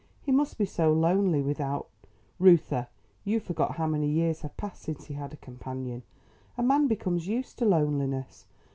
[0.19, 1.87] He must be so lonely without"
[2.39, 2.87] "Reuther,
[3.23, 6.01] you forget how many years have passed since he had a companion.
[6.57, 8.47] A man becomes used to loneliness.